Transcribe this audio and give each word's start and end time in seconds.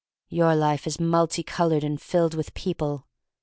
Your 0.29 0.55
life 0.55 0.87
is 0.87 0.99
multi 0.99 1.43
colored 1.43 1.83
and 1.83 2.01
filled 2.01 2.33
with 2.33 2.55
people. 2.55 3.05